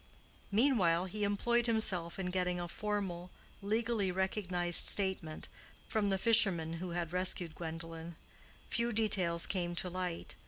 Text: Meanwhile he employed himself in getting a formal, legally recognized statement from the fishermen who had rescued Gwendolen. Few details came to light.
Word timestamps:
Meanwhile 0.51 1.05
he 1.05 1.23
employed 1.23 1.67
himself 1.67 2.17
in 2.17 2.31
getting 2.31 2.59
a 2.59 2.67
formal, 2.67 3.29
legally 3.61 4.11
recognized 4.11 4.87
statement 4.89 5.47
from 5.87 6.09
the 6.09 6.17
fishermen 6.17 6.73
who 6.81 6.89
had 6.97 7.13
rescued 7.13 7.53
Gwendolen. 7.53 8.15
Few 8.71 8.91
details 8.93 9.45
came 9.45 9.75
to 9.75 9.89
light. 9.91 10.33